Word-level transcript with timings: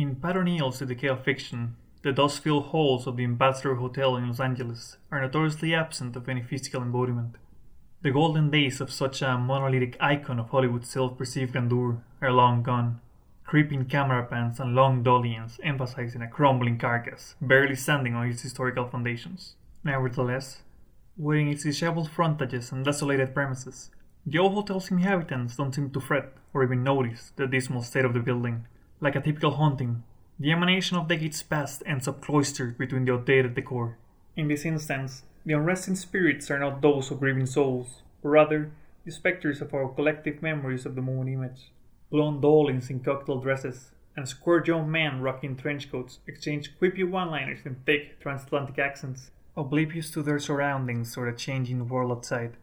In 0.00 0.14
Pat 0.14 0.34
The 0.34 0.86
Decay 0.86 1.08
of 1.08 1.24
Fiction, 1.24 1.74
the 2.02 2.12
dust-filled 2.12 2.66
halls 2.66 3.08
of 3.08 3.16
the 3.16 3.24
Ambassador 3.24 3.74
Hotel 3.74 4.14
in 4.14 4.28
Los 4.28 4.38
Angeles 4.38 4.96
are 5.10 5.20
notoriously 5.20 5.74
absent 5.74 6.14
of 6.14 6.28
any 6.28 6.40
physical 6.40 6.82
embodiment. 6.82 7.34
The 8.02 8.12
golden 8.12 8.48
days 8.48 8.80
of 8.80 8.92
such 8.92 9.22
a 9.22 9.36
monolithic 9.36 9.96
icon 9.98 10.38
of 10.38 10.50
Hollywood's 10.50 10.88
self-perceived 10.88 11.50
grandeur 11.50 12.00
are 12.22 12.30
long 12.30 12.62
gone. 12.62 13.00
Creeping 13.44 13.86
camera 13.86 14.24
pans 14.24 14.60
and 14.60 14.72
long 14.72 15.02
dolly-ins 15.02 15.58
emphasizing 15.64 16.22
a 16.22 16.28
crumbling 16.28 16.78
carcass, 16.78 17.34
barely 17.40 17.74
standing 17.74 18.14
on 18.14 18.28
its 18.28 18.42
historical 18.42 18.86
foundations. 18.86 19.56
Nevertheless, 19.82 20.62
wearing 21.16 21.48
its 21.48 21.64
disheveled 21.64 22.08
frontages 22.08 22.70
and 22.70 22.84
desolated 22.84 23.34
premises, 23.34 23.90
the 24.24 24.38
old 24.38 24.52
hotel's 24.52 24.92
inhabitants 24.92 25.56
don't 25.56 25.74
seem 25.74 25.90
to 25.90 25.98
fret 25.98 26.34
or 26.54 26.62
even 26.62 26.84
notice 26.84 27.32
the 27.34 27.48
dismal 27.48 27.82
state 27.82 28.04
of 28.04 28.14
the 28.14 28.20
building. 28.20 28.64
Like 29.00 29.14
a 29.14 29.20
typical 29.20 29.52
haunting, 29.52 30.02
the 30.40 30.50
emanation 30.50 30.96
of 30.96 31.06
decades 31.06 31.42
past 31.42 31.84
ends 31.86 32.08
up 32.08 32.20
cloistered 32.20 32.76
between 32.76 33.04
the 33.04 33.12
outdated 33.12 33.54
decor. 33.54 33.96
In 34.36 34.48
this 34.48 34.64
instance, 34.64 35.22
the 35.46 35.54
unresting 35.54 35.94
spirits 35.94 36.50
are 36.50 36.58
not 36.58 36.82
those 36.82 37.10
of 37.10 37.20
grieving 37.20 37.46
souls, 37.46 38.02
but 38.22 38.30
rather 38.30 38.72
the 39.04 39.12
specters 39.12 39.60
of 39.60 39.72
our 39.72 39.88
collective 39.88 40.42
memories 40.42 40.84
of 40.84 40.96
the 40.96 41.00
moving 41.00 41.32
image. 41.32 41.70
Blonde 42.10 42.42
darlings 42.42 42.90
in 42.90 43.00
cocktail 43.00 43.40
dresses 43.40 43.92
and 44.16 44.28
square 44.28 44.60
jawed 44.60 44.88
men 44.88 45.20
rocking 45.20 45.56
trench 45.56 45.92
coats 45.92 46.18
exchange 46.26 46.76
quippy 46.80 47.08
one 47.08 47.30
liners 47.30 47.60
in 47.64 47.76
thick 47.86 48.18
transatlantic 48.18 48.80
accents, 48.80 49.30
oblivious 49.56 50.10
to 50.10 50.22
their 50.22 50.40
surroundings 50.40 51.16
or 51.16 51.30
the 51.30 51.36
changing 51.36 51.88
world 51.88 52.10
outside. 52.10 52.56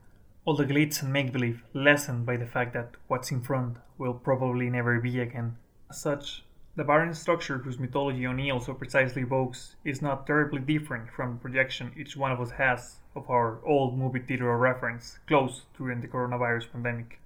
All 0.43 0.55
the 0.55 0.65
glitz 0.65 1.01
and 1.01 1.13
make 1.13 1.31
believe 1.31 1.63
lessened 1.73 2.25
by 2.25 2.35
the 2.35 2.45
fact 2.45 2.73
that 2.73 2.91
what's 3.07 3.31
in 3.31 3.41
front 3.41 3.77
will 3.97 4.13
probably 4.13 4.69
never 4.69 4.99
be 4.99 5.19
again. 5.21 5.55
Such, 5.95 6.43
the 6.75 6.83
barren 6.83 7.13
structure 7.13 7.59
whose 7.59 7.79
mythology 7.79 8.27
O'Neill 8.27 8.59
so 8.59 8.73
precisely 8.73 9.21
evokes 9.21 9.77
is 9.85 10.01
not 10.01 10.27
terribly 10.27 10.59
different 10.59 11.09
from 11.09 11.35
the 11.35 11.39
projection 11.39 11.93
each 11.95 12.17
one 12.17 12.33
of 12.33 12.41
us 12.41 12.51
has 12.51 12.97
of 13.15 13.29
our 13.29 13.65
old 13.65 13.97
movie 13.97 14.19
theater 14.19 14.57
reference 14.57 15.19
closed 15.25 15.61
during 15.77 16.01
the 16.01 16.07
coronavirus 16.09 16.69
pandemic. 16.69 17.21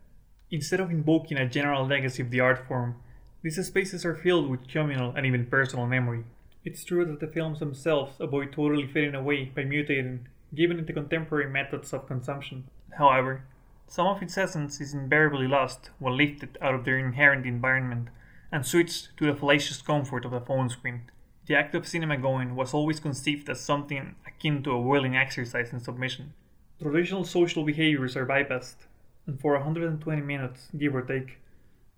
Instead 0.52 0.80
of 0.80 0.92
invoking 0.92 1.40
a 1.40 1.50
general 1.50 1.84
legacy 1.84 2.22
of 2.22 2.30
the 2.30 2.40
art 2.40 2.68
form, 2.68 2.98
these 3.42 3.66
spaces 3.66 4.06
are 4.06 4.14
filled 4.14 4.48
with 4.48 4.68
communal 4.68 5.16
and 5.16 5.26
even 5.26 5.48
personal 5.48 5.88
memory. 5.88 6.26
It's 6.64 6.84
true 6.84 7.06
that 7.06 7.20
the 7.20 7.34
films 7.34 7.60
themselves 7.60 8.18
avoid 8.20 8.54
totally 8.54 8.86
fading 8.86 9.16
away 9.16 9.46
by 9.46 9.64
mutating, 9.64 10.26
given 10.54 10.86
the 10.86 10.94
contemporary 10.94 11.50
methods 11.50 11.92
of 11.92 12.06
consumption. 12.06 12.66
However, 13.00 13.46
some 13.88 14.06
of 14.06 14.22
its 14.22 14.38
essence 14.38 14.80
is 14.80 14.94
invariably 14.94 15.48
lost 15.48 15.90
when 15.98 16.18
lifted 16.18 16.56
out 16.62 16.76
of 16.76 16.86
their 16.86 17.00
inherent 17.00 17.48
environment 17.48 18.10
and 18.52 18.66
switched 18.66 19.16
to 19.18 19.26
the 19.26 19.36
fallacious 19.36 19.82
comfort 19.82 20.26
of 20.26 20.32
the 20.32 20.42
phone 20.42 20.70
screen. 20.70 21.02
The 21.46 21.56
act 21.56 21.74
of 21.76 21.88
cinema 21.88 22.18
going 22.18 22.56
was 22.56 22.74
always 22.74 23.00
conceived 23.00 23.50
as 23.50 23.60
something 23.60 24.16
akin 24.26 24.64
to 24.64 24.72
a 24.72 24.82
willing 24.82 25.16
exercise 25.16 25.74
in 25.74 25.80
submission. 25.80 26.34
Traditional 26.82 27.26
social 27.26 27.64
behaviors 27.64 28.16
are 28.16 28.26
bypassed, 28.26 28.86
and 29.26 29.40
for 29.40 29.54
120 29.54 30.22
minutes, 30.22 30.70
give 30.78 30.96
or 30.96 31.02
take, 31.02 31.40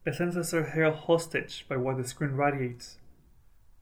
the 0.04 0.14
senses 0.14 0.54
are 0.54 0.64
held 0.64 0.96
hostage 0.96 1.66
by 1.70 1.78
what 1.78 1.98
the 1.98 2.04
screen 2.04 2.32
radiates. 2.32 2.98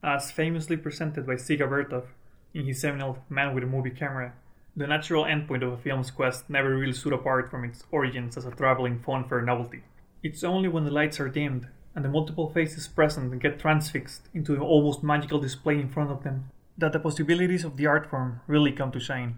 As 0.04 0.32
famously 0.32 0.76
presented 0.76 1.26
by 1.26 1.36
Dziga 1.36 1.68
Vertov 1.70 2.06
in 2.54 2.66
his 2.66 2.82
seminal 2.82 3.20
Man 3.30 3.54
with 3.54 3.64
a 3.64 3.68
Movie 3.68 3.92
Camera, 3.92 4.34
the 4.76 4.88
natural 4.88 5.24
endpoint 5.24 5.64
of 5.64 5.74
a 5.74 5.78
film's 5.78 6.12
quest 6.12 6.50
never 6.50 6.76
really 6.76 6.94
stood 6.94 7.14
apart 7.14 7.50
from 7.50 7.64
its 7.64 7.84
origins 7.92 8.38
as 8.38 8.46
a 8.46 8.52
traveling 8.52 9.00
funfair 9.00 9.44
novelty. 9.44 9.84
It's 10.24 10.44
only 10.44 10.68
when 10.68 10.84
the 10.84 10.92
lights 10.92 11.20
are 11.20 11.30
dimmed 11.30 11.68
and 12.00 12.06
the 12.06 12.10
multiple 12.10 12.50
faces 12.50 12.88
present 12.88 13.38
get 13.42 13.60
transfixed 13.60 14.30
into 14.34 14.54
an 14.54 14.62
almost 14.62 15.04
magical 15.04 15.38
display 15.38 15.78
in 15.78 15.90
front 15.90 16.10
of 16.10 16.24
them, 16.24 16.50
that 16.78 16.94
the 16.94 17.00
possibilities 17.00 17.66
of 17.66 17.76
the 17.76 17.86
art 17.86 18.10
form 18.10 18.40
really 18.48 18.72
come 18.72 18.90
to 18.90 19.02
shine. 19.02 19.38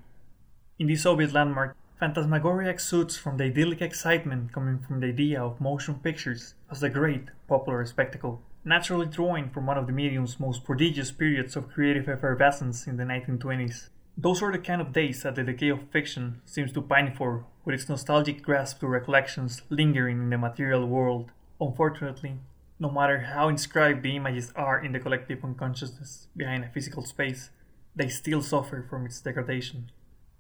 In 0.77 0.85
this 0.85 1.01
Soviet 1.01 1.33
landmark, 1.33 1.75
phantasmagoria 1.99 2.69
exudes 2.69 3.17
from 3.17 3.37
the 3.37 3.45
idyllic 3.45 3.81
excitement 3.81 4.53
coming 4.53 4.77
from 4.77 4.99
the 4.99 5.07
idea 5.07 5.41
of 5.41 5.59
motion 5.59 5.95
pictures 5.95 6.53
as 6.69 6.83
a 6.83 6.89
great 6.89 7.29
popular 7.47 7.83
spectacle, 7.83 8.43
naturally 8.63 9.07
drawing 9.07 9.49
from 9.49 9.65
one 9.65 9.79
of 9.79 9.87
the 9.87 9.93
medium's 9.93 10.39
most 10.39 10.63
prodigious 10.63 11.11
periods 11.11 11.55
of 11.55 11.67
creative 11.67 12.07
effervescence 12.07 12.85
in 12.85 12.97
the 12.97 13.05
1920s. 13.05 13.89
Those 14.15 14.43
are 14.43 14.51
the 14.51 14.59
kind 14.59 14.81
of 14.81 14.93
days 14.93 15.23
that 15.23 15.33
the 15.33 15.43
decay 15.43 15.69
of 15.69 15.89
fiction 15.89 16.41
seems 16.45 16.71
to 16.73 16.81
pine 16.83 17.15
for, 17.17 17.43
with 17.65 17.73
its 17.73 17.89
nostalgic 17.89 18.43
grasp 18.43 18.81
to 18.81 18.87
recollections 18.87 19.63
lingering 19.71 20.19
in 20.19 20.29
the 20.29 20.37
material 20.37 20.85
world 20.85 21.31
Unfortunately, 21.61 22.39
no 22.81 22.89
matter 22.89 23.19
how 23.19 23.47
inscribed 23.47 24.01
the 24.01 24.15
images 24.15 24.51
are 24.55 24.83
in 24.83 24.91
the 24.91 24.99
collective 24.99 25.43
unconsciousness 25.43 26.27
behind 26.35 26.63
a 26.63 26.69
physical 26.69 27.05
space, 27.05 27.51
they 27.95 28.07
still 28.07 28.41
suffer 28.41 28.83
from 28.89 29.05
its 29.05 29.21
degradation. 29.21 29.91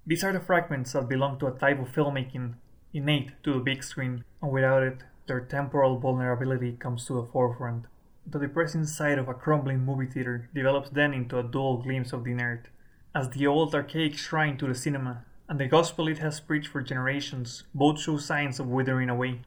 These 0.07 0.23
are 0.23 0.33
the 0.33 0.39
fragments 0.39 0.93
that 0.93 1.07
belong 1.07 1.37
to 1.37 1.45
a 1.45 1.51
type 1.51 1.79
of 1.79 1.93
filmmaking 1.93 2.55
innate 2.93 3.31
to 3.43 3.53
the 3.53 3.59
big 3.59 3.83
screen, 3.83 4.23
and 4.41 4.51
without 4.51 4.81
it, 4.81 5.03
their 5.27 5.41
temporal 5.41 5.99
vulnerability 5.99 6.71
comes 6.71 7.05
to 7.05 7.13
the 7.13 7.27
forefront. 7.31 7.85
The 8.25 8.39
depressing 8.39 8.85
sight 8.85 9.19
of 9.19 9.29
a 9.29 9.35
crumbling 9.35 9.85
movie 9.85 10.07
theater 10.07 10.49
develops 10.55 10.89
then 10.89 11.13
into 11.13 11.37
a 11.37 11.43
dull 11.43 11.77
glimpse 11.77 12.11
of 12.11 12.23
the 12.23 12.31
inert, 12.31 12.69
as 13.13 13.29
the 13.29 13.45
old 13.45 13.75
archaic 13.75 14.17
shrine 14.17 14.57
to 14.57 14.65
the 14.65 14.73
cinema 14.73 15.25
and 15.47 15.59
the 15.59 15.67
gospel 15.67 16.07
it 16.07 16.17
has 16.17 16.39
preached 16.39 16.69
for 16.69 16.81
generations 16.81 17.65
both 17.75 17.99
show 17.99 18.17
signs 18.17 18.59
of 18.59 18.67
withering 18.67 19.09
away. 19.09 19.41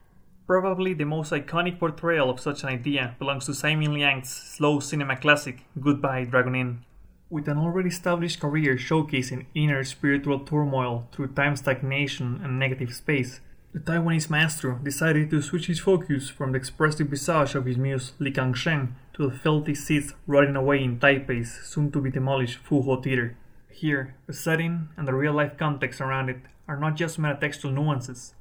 Probably 0.47 0.93
the 0.93 1.05
most 1.05 1.31
iconic 1.31 1.79
portrayal 1.79 2.29
of 2.29 2.39
such 2.39 2.61
an 2.61 2.69
idea 2.69 3.15
belongs 3.17 3.47
to 3.47 3.53
Tsai 3.55 3.73
Ming-liang's 3.73 4.29
slow 4.29 4.79
cinema 4.79 5.17
classic, 5.17 5.61
Goodbye 5.79 6.25
Dragon 6.25 6.53
Inn. 6.53 6.85
With 7.31 7.47
an 7.47 7.57
already 7.57 7.89
established 7.89 8.39
career 8.39 8.75
showcasing 8.75 9.47
inner 9.55 9.83
spiritual 9.83 10.41
turmoil 10.41 11.07
through 11.11 11.29
time 11.29 11.55
stagnation 11.55 12.41
and 12.43 12.59
negative 12.59 12.93
space, 12.93 13.39
the 13.73 13.79
Taiwanese 13.79 14.29
maestro 14.29 14.75
decided 14.83 15.31
to 15.31 15.41
switch 15.41 15.65
his 15.65 15.79
focus 15.79 16.29
from 16.29 16.51
the 16.51 16.59
expressive 16.59 17.07
visage 17.07 17.55
of 17.55 17.65
his 17.65 17.77
muse 17.77 18.13
Li 18.19 18.31
Kangsheng 18.31 18.89
to 19.15 19.27
the 19.27 19.35
filthy 19.35 19.73
seats 19.73 20.13
rotting 20.27 20.55
away 20.55 20.83
in 20.83 20.99
Taipei's 20.99 21.59
soon 21.63 21.91
to 21.91 21.99
be 21.99 22.11
demolished 22.11 22.59
Fuho 22.63 23.03
Theater. 23.03 23.35
Here, 23.71 24.13
the 24.27 24.33
setting 24.33 24.89
and 24.95 25.07
the 25.07 25.15
real 25.15 25.33
life 25.33 25.57
context 25.57 26.01
around 26.01 26.29
it 26.29 26.41
are 26.67 26.79
not 26.79 26.95
just 26.95 27.19
metatextual 27.19 27.73
nuances, 27.73 28.35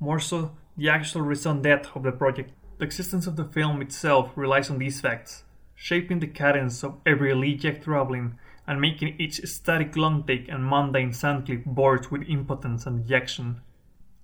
more 0.00 0.18
so 0.18 0.52
the 0.80 0.88
actual 0.88 1.20
raison 1.20 1.60
d'etre 1.60 1.92
of 1.94 2.02
the 2.02 2.10
project. 2.10 2.52
The 2.78 2.86
existence 2.86 3.26
of 3.26 3.36
the 3.36 3.44
film 3.44 3.82
itself 3.82 4.30
relies 4.34 4.70
on 4.70 4.78
these 4.78 4.98
facts, 4.98 5.44
shaping 5.74 6.20
the 6.20 6.26
cadence 6.26 6.82
of 6.82 6.96
every 7.04 7.30
elegiac 7.32 7.82
traveling 7.82 8.38
and 8.66 8.80
making 8.80 9.20
each 9.20 9.44
static 9.44 9.94
long 9.94 10.24
take 10.26 10.48
and 10.48 10.64
mundane 10.64 11.10
soundclip 11.10 11.66
bored 11.66 12.10
with 12.10 12.26
impotence 12.30 12.86
and 12.86 13.02
dejection. 13.02 13.60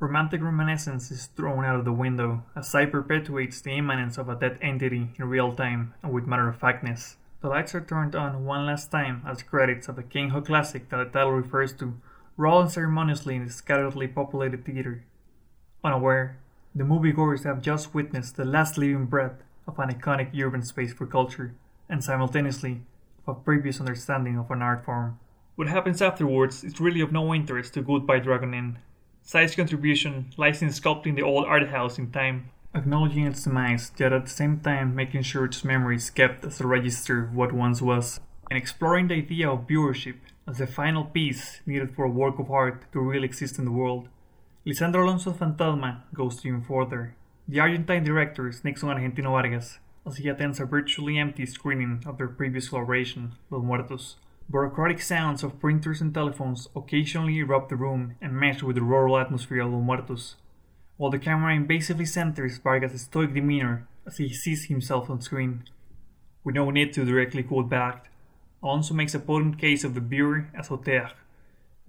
Romantic 0.00 0.40
reminiscence 0.40 1.10
is 1.10 1.26
thrown 1.26 1.62
out 1.62 1.78
of 1.78 1.84
the 1.84 1.92
window 1.92 2.42
as 2.56 2.68
Tsai 2.68 2.86
perpetuates 2.86 3.60
the 3.60 3.72
immanence 3.72 4.16
of 4.16 4.30
a 4.30 4.34
dead 4.34 4.56
entity 4.62 5.10
in 5.18 5.28
real 5.28 5.54
time 5.54 5.92
and 6.02 6.10
with 6.10 6.26
matter 6.26 6.48
of 6.48 6.58
factness. 6.58 7.18
The 7.42 7.48
lights 7.48 7.74
are 7.74 7.82
turned 7.82 8.16
on 8.16 8.46
one 8.46 8.64
last 8.64 8.90
time 8.90 9.22
as 9.28 9.42
credits 9.42 9.88
of 9.88 9.96
the 9.96 10.02
King 10.02 10.30
Hu 10.30 10.40
classic 10.40 10.88
that 10.88 10.96
the 10.96 11.04
title 11.04 11.32
refers 11.32 11.74
to 11.74 12.00
roll 12.38 12.62
unceremoniously 12.62 13.36
in 13.36 13.44
the 13.44 13.50
scatteredly 13.50 14.14
populated 14.14 14.64
theater. 14.64 15.04
Unaware, 15.84 16.38
the 16.76 16.84
moviegoers 16.84 17.44
have 17.44 17.62
just 17.62 17.94
witnessed 17.94 18.36
the 18.36 18.44
last 18.44 18.76
living 18.76 19.06
breath 19.06 19.42
of 19.66 19.78
an 19.78 19.88
iconic 19.88 20.38
urban 20.38 20.62
space 20.62 20.92
for 20.92 21.06
culture, 21.06 21.54
and 21.88 22.04
simultaneously 22.04 22.82
of 23.26 23.38
a 23.38 23.40
previous 23.40 23.80
understanding 23.80 24.38
of 24.38 24.50
an 24.50 24.60
art 24.60 24.84
form. 24.84 25.18
What 25.54 25.68
happens 25.68 26.02
afterwards 26.02 26.62
is 26.62 26.78
really 26.78 27.00
of 27.00 27.12
no 27.12 27.34
interest 27.34 27.72
to 27.74 27.82
Goodbye 27.82 28.18
Dragon 28.18 28.52
Inn. 28.52 28.78
Tsai's 29.24 29.56
contribution 29.56 30.26
lies 30.36 30.60
in 30.60 30.68
sculpting 30.68 31.16
the 31.16 31.22
old 31.22 31.46
art 31.46 31.66
house 31.70 31.98
in 31.98 32.10
time, 32.10 32.50
acknowledging 32.74 33.24
its 33.24 33.44
demise, 33.44 33.90
yet 33.96 34.12
at 34.12 34.26
the 34.26 34.30
same 34.30 34.60
time 34.60 34.94
making 34.94 35.22
sure 35.22 35.46
its 35.46 35.64
memory 35.64 35.96
is 35.96 36.10
kept 36.10 36.44
as 36.44 36.60
a 36.60 36.66
register 36.66 37.24
of 37.24 37.34
what 37.34 37.52
once 37.52 37.80
was, 37.80 38.20
and 38.50 38.58
exploring 38.58 39.08
the 39.08 39.14
idea 39.14 39.48
of 39.48 39.66
viewership 39.66 40.16
as 40.46 40.58
the 40.58 40.66
final 40.66 41.04
piece 41.04 41.60
needed 41.64 41.96
for 41.96 42.04
a 42.04 42.10
work 42.10 42.38
of 42.38 42.50
art 42.50 42.84
to 42.92 43.00
really 43.00 43.24
exist 43.24 43.58
in 43.58 43.64
the 43.64 43.72
world. 43.72 44.10
Lisandro 44.66 45.04
Alonso 45.04 45.32
Fantasma 45.32 46.02
goes 46.12 46.44
even 46.44 46.60
further. 46.60 47.14
The 47.46 47.60
Argentine 47.60 48.02
director 48.02 48.48
is 48.48 48.64
Nixon 48.64 48.88
Argentino 48.88 49.30
Vargas, 49.30 49.78
as 50.04 50.16
he 50.16 50.28
attends 50.28 50.58
a 50.58 50.64
virtually 50.64 51.18
empty 51.18 51.46
screening 51.46 52.02
of 52.04 52.18
their 52.18 52.26
previous 52.26 52.70
collaboration, 52.70 53.34
Los 53.48 53.62
Muertos. 53.62 54.16
Bureaucratic 54.50 55.00
sounds 55.00 55.44
of 55.44 55.60
printers 55.60 56.00
and 56.00 56.12
telephones 56.12 56.68
occasionally 56.74 57.38
erupt 57.38 57.68
the 57.68 57.76
room 57.76 58.16
and 58.20 58.32
mesh 58.32 58.60
with 58.60 58.74
the 58.74 58.82
rural 58.82 59.16
atmosphere 59.16 59.60
of 59.60 59.70
Los 59.70 59.84
Muertos, 59.84 60.34
while 60.96 61.12
the 61.12 61.18
camera 61.20 61.56
invasively 61.56 62.08
centers 62.08 62.58
Vargas' 62.58 63.02
stoic 63.02 63.34
demeanor 63.34 63.86
as 64.04 64.16
he 64.16 64.34
sees 64.34 64.64
himself 64.64 65.08
on 65.08 65.20
screen. 65.20 65.62
With 66.42 66.56
no 66.56 66.72
need 66.72 66.92
to 66.94 67.04
directly 67.04 67.44
quote 67.44 67.68
back, 67.68 68.10
Alonso 68.64 68.94
makes 68.94 69.14
a 69.14 69.20
potent 69.20 69.60
case 69.60 69.84
of 69.84 69.94
the 69.94 70.00
beer 70.00 70.50
as 70.58 70.72
auteur, 70.72 71.12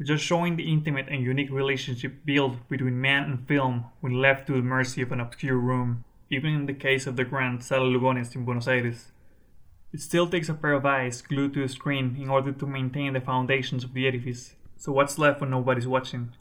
just 0.05 0.23
showing 0.23 0.55
the 0.55 0.71
intimate 0.71 1.07
and 1.09 1.23
unique 1.23 1.49
relationship 1.51 2.23
built 2.23 2.67
between 2.69 3.01
man 3.01 3.23
and 3.23 3.47
film 3.47 3.85
when 3.99 4.13
left 4.13 4.45
to 4.47 4.53
the 4.53 4.61
mercy 4.61 5.01
of 5.01 5.11
an 5.11 5.19
obscure 5.19 5.57
room, 5.57 6.03
even 6.29 6.53
in 6.53 6.65
the 6.67 6.73
case 6.73 7.07
of 7.07 7.15
the 7.15 7.23
Grand 7.23 7.63
Sala 7.63 7.85
Lugones 7.85 8.35
in 8.35 8.45
Buenos 8.45 8.67
Aires. 8.67 9.11
It 9.91 10.01
still 10.01 10.27
takes 10.27 10.49
a 10.49 10.53
pair 10.53 10.73
of 10.73 10.85
eyes 10.85 11.21
glued 11.21 11.53
to 11.53 11.63
a 11.63 11.69
screen 11.69 12.15
in 12.19 12.29
order 12.29 12.51
to 12.51 12.67
maintain 12.67 13.13
the 13.13 13.21
foundations 13.21 13.83
of 13.83 13.94
the 13.94 14.07
edifice, 14.07 14.55
so 14.75 14.91
what's 14.91 15.17
left 15.17 15.41
when 15.41 15.49
nobody's 15.49 15.88
watching? 15.88 16.33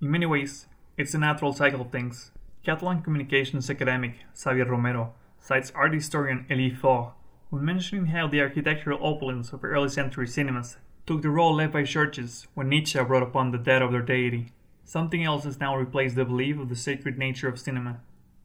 In 0.00 0.10
many 0.10 0.26
ways, 0.26 0.66
it's 0.96 1.14
a 1.14 1.18
natural 1.18 1.52
cycle 1.52 1.80
of 1.80 1.90
things. 1.90 2.30
Catalan 2.64 3.02
communications 3.02 3.68
academic 3.68 4.14
Xavier 4.36 4.66
Romero 4.66 5.14
cites 5.40 5.72
art 5.74 5.92
historian 5.92 6.46
Elie 6.48 6.70
Faure 6.70 7.14
when 7.50 7.64
mentioning 7.64 8.06
how 8.06 8.28
the 8.28 8.40
architectural 8.40 9.04
opulence 9.04 9.52
of 9.52 9.64
early 9.64 9.88
century 9.88 10.28
cinemas 10.28 10.76
took 11.06 11.22
the 11.22 11.30
role 11.30 11.54
left 11.54 11.72
by 11.72 11.84
churches 11.84 12.46
when 12.54 12.68
Nietzsche 12.68 13.02
brought 13.02 13.22
upon 13.22 13.50
the 13.50 13.58
death 13.58 13.82
of 13.82 13.92
their 13.92 14.02
deity. 14.02 14.52
Something 14.84 15.24
else 15.24 15.44
has 15.44 15.58
now 15.58 15.76
replaced 15.76 16.16
the 16.16 16.24
belief 16.24 16.58
of 16.58 16.68
the 16.68 16.76
sacred 16.76 17.18
nature 17.18 17.48
of 17.48 17.58
cinema, 17.58 18.00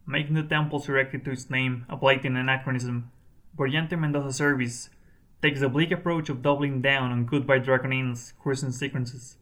making 0.06 0.36
the 0.36 0.44
temples 0.44 0.88
erected 0.88 1.26
to 1.26 1.32
its 1.32 1.50
name 1.50 1.86
a 1.90 1.96
blatant 1.96 2.38
anachronism. 2.38 3.12
Brillante 3.56 3.98
Mendoza 4.00 4.30
Serbis 4.30 4.90
takes 5.42 5.60
the 5.60 5.70
bleak 5.70 5.92
approach 5.92 6.30
of 6.30 6.42
doubling 6.42 6.82
down 6.82 7.12
on 7.12 7.26
Goodbye 7.26 7.60
Dragon 7.60 7.94
Inn's 7.94 8.34
crescent 8.42 8.74
sequences, 8.74 9.38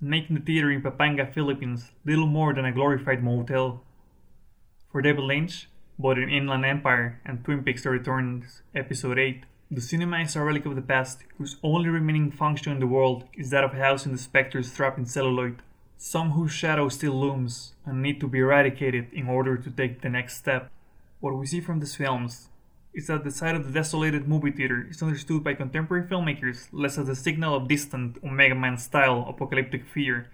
making 0.00 0.36
the 0.36 0.42
theater 0.42 0.70
in 0.70 0.82
Pampanga, 0.82 1.26
Philippines 1.26 1.90
little 2.04 2.26
more 2.26 2.54
than 2.54 2.64
a 2.64 2.72
glorified 2.72 3.22
motel. 3.22 3.82
For 4.92 5.02
David 5.02 5.24
Lynch, 5.24 5.68
both 5.98 6.18
in 6.18 6.30
Inland 6.30 6.64
Empire 6.64 7.20
and 7.24 7.44
Twin 7.44 7.62
Peaks 7.62 7.82
The 7.82 7.90
Returns, 7.90 8.62
Episode 8.74 9.18
8, 9.18 9.44
the 9.72 9.80
cinema 9.80 10.18
is 10.18 10.34
a 10.34 10.42
relic 10.42 10.66
of 10.66 10.74
the 10.74 10.82
past 10.82 11.20
whose 11.38 11.56
only 11.62 11.88
remaining 11.88 12.32
function 12.32 12.72
in 12.72 12.80
the 12.80 12.88
world 12.88 13.22
is 13.34 13.50
that 13.50 13.62
of 13.62 13.72
housing 13.72 14.10
the 14.10 14.18
specters 14.18 14.74
trapped 14.74 14.98
in 14.98 15.06
celluloid, 15.06 15.62
some 15.96 16.32
whose 16.32 16.50
shadow 16.50 16.88
still 16.88 17.12
looms 17.12 17.74
and 17.86 18.02
need 18.02 18.18
to 18.18 18.26
be 18.26 18.40
eradicated 18.40 19.06
in 19.12 19.28
order 19.28 19.56
to 19.56 19.70
take 19.70 20.00
the 20.00 20.08
next 20.08 20.36
step. 20.36 20.72
What 21.20 21.36
we 21.36 21.46
see 21.46 21.60
from 21.60 21.78
these 21.78 21.94
films 21.94 22.48
is 22.92 23.06
that 23.06 23.22
the 23.22 23.30
sight 23.30 23.54
of 23.54 23.64
the 23.64 23.72
desolated 23.72 24.26
movie 24.26 24.50
theater 24.50 24.88
is 24.90 25.02
understood 25.02 25.44
by 25.44 25.54
contemporary 25.54 26.04
filmmakers 26.04 26.66
less 26.72 26.98
as 26.98 27.08
a 27.08 27.14
signal 27.14 27.54
of 27.54 27.68
distant 27.68 28.18
Omega 28.24 28.56
Man 28.56 28.76
style 28.76 29.24
apocalyptic 29.28 29.86
fear, 29.86 30.28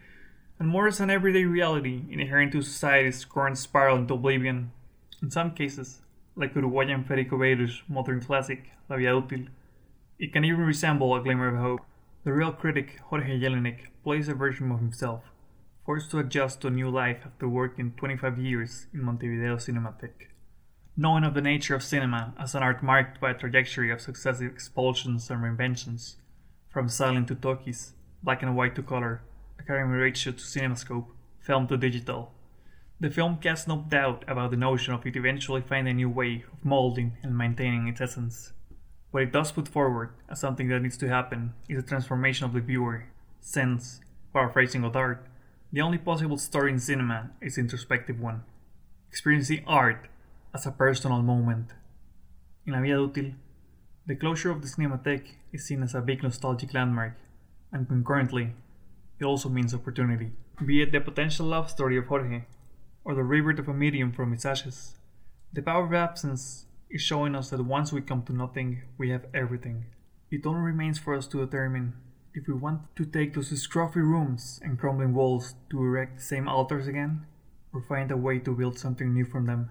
and 0.59 0.67
more 0.67 0.89
as 0.89 0.99
an 0.99 1.11
everyday 1.11 1.45
reality 1.45 2.05
inherent 2.09 2.53
to 2.53 2.63
society's 2.63 3.27
current 3.27 3.59
spiral 3.59 3.99
into 3.99 4.15
oblivion. 4.15 4.73
In 5.21 5.31
some 5.31 5.51
cases, 5.51 6.01
like 6.37 6.55
Uruguayan 6.55 7.05
Federico 7.05 7.37
Veiroj's 7.37 7.83
modern 7.87 8.23
classic, 8.23 8.71
La 8.89 8.97
Vida 8.97 9.11
Útil, 9.11 9.49
it 10.19 10.33
can 10.33 10.45
even 10.45 10.61
resemble 10.61 11.15
a 11.15 11.21
glimmer 11.21 11.49
of 11.49 11.61
hope. 11.61 11.81
The 12.25 12.33
real 12.33 12.53
critic, 12.53 13.01
Jorge 13.05 13.39
Jellinek, 13.41 13.89
plays 14.05 14.29
a 14.29 14.35
version 14.35 14.71
of 14.71 14.79
himself, 14.79 15.25
forced 15.85 16.11
to 16.13 16.19
adjust 16.19 16.61
to 16.61 16.69
a 16.69 16.71
new 16.71 16.89
life 16.89 17.23
after 17.25 17.49
working 17.49 17.93
25 17.97 18.39
years 18.39 18.87
in 18.95 19.03
Montevideo 19.03 19.57
Cinematheque. 19.57 20.29
Knowing 20.97 21.25
of 21.25 21.35
the 21.35 21.41
nature 21.41 21.75
of 21.75 21.83
cinema 21.83 22.33
as 22.39 22.55
an 22.55 22.63
art 22.63 22.83
marked 22.83 23.21
by 23.21 23.33
a 23.33 23.35
trajectory 23.35 23.91
of 23.91 24.01
successive 24.01 24.53
expulsions 24.53 25.31
and 25.31 25.43
reinventions, 25.43 26.17
from 26.69 26.89
silent 26.89 27.29
to 27.29 27.35
talkies, 27.35 27.93
black 28.23 28.43
and 28.43 28.57
white 28.57 28.75
to 28.77 28.83
color, 28.83 29.23
Academy 29.59 29.97
ratio 29.97 30.33
to 30.33 30.39
cinemascope, 30.39 31.07
film 31.41 31.67
to 31.67 31.77
digital, 31.77 32.33
the 32.99 33.11
film 33.11 33.37
casts 33.39 33.69
no 33.69 33.85
doubt 33.89 34.25
about 34.27 34.53
the 34.53 34.57
notion 34.57 34.95
of 34.95 35.05
it 35.05 35.17
eventually 35.17 35.61
finding 35.61 35.93
a 35.93 35.97
new 35.97 36.09
way 36.09 36.45
of 36.51 36.65
molding 36.65 37.17
and 37.23 37.37
maintaining 37.37 37.89
its 37.89 38.01
essence. 38.01 38.53
What 39.17 39.23
it 39.23 39.33
does 39.33 39.51
put 39.51 39.67
forward 39.67 40.11
as 40.29 40.41
something 40.41 40.69
that 40.69 40.83
needs 40.83 40.99
to 40.99 41.09
happen 41.09 41.55
is 41.71 41.79
a 41.79 41.83
transformation 41.83 42.45
of 42.45 42.53
the 42.53 42.61
viewer, 42.61 43.07
since, 43.41 44.03
paraphrasing 44.35 44.83
Godard, 44.83 45.21
the 45.73 45.81
only 45.81 45.97
possible 45.97 46.37
story 46.37 46.71
in 46.71 46.79
cinema 46.79 47.31
is 47.41 47.57
introspective 47.57 48.21
one, 48.21 48.43
experiencing 49.09 49.65
art 49.67 50.09
as 50.53 50.67
a 50.67 50.71
personal 50.71 51.23
moment. 51.23 51.71
In 52.67 52.75
La 52.75 52.83
Vida 52.83 52.97
Útil, 52.97 53.33
the 54.05 54.17
closure 54.17 54.51
of 54.51 54.61
the 54.61 54.69
Cinematheque 54.69 55.37
is 55.51 55.65
seen 55.65 55.83
as 55.83 55.95
a 55.95 56.03
big 56.03 56.23
nostalgic 56.23 56.75
landmark, 56.75 57.15
and 57.73 57.89
concurrently, 57.89 58.53
it 59.19 59.25
also 59.25 59.49
means 59.49 59.73
opportunity. 59.73 60.33
Be 60.63 60.83
it 60.83 60.93
the 60.93 61.01
potential 61.01 61.47
love 61.47 61.71
story 61.71 61.97
of 61.97 62.09
Jorge, 62.09 62.45
or 63.03 63.15
the 63.15 63.25
rebirth 63.25 63.61
of 63.61 63.69
a 63.69 63.73
medium 63.73 64.13
from 64.13 64.35
its 64.35 64.45
ashes. 64.45 64.93
The 65.55 65.63
power 65.63 65.87
of 65.87 65.95
absence 65.95 66.66
is 66.91 67.03
showing 67.03 67.35
us 67.35 67.51
that 67.51 67.65
once 67.65 67.93
we 67.93 68.01
come 68.01 68.23
to 68.23 68.33
nothing, 68.33 68.83
we 68.99 69.11
have 69.11 69.27
everything. 69.35 69.87
It 70.31 70.47
only 70.47 70.61
remains 70.61 70.99
for 70.99 71.15
us 71.15 71.27
to 71.29 71.45
determine 71.45 71.95
if 72.35 72.47
we 72.47 72.55
want 72.55 72.95
to 72.97 73.05
take 73.05 73.35
those 73.35 73.51
scruffy 73.51 73.97
rooms 73.97 74.61
and 74.63 74.79
crumbling 74.79 75.15
walls 75.15 75.55
to 75.71 75.79
erect 75.79 76.17
the 76.17 76.23
same 76.23 76.49
altars 76.49 76.87
again, 76.87 77.27
or 77.73 77.83
find 77.83 78.11
a 78.11 78.17
way 78.17 78.39
to 78.41 78.55
build 78.55 78.79
something 78.79 79.13
new 79.13 79.25
from 79.25 79.47
them. 79.47 79.71